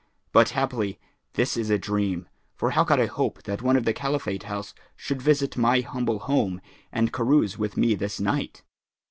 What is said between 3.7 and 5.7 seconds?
of the Caliphate house should visit